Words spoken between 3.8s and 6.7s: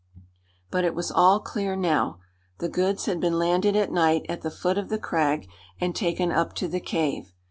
night at the foot of the crag, and taken up to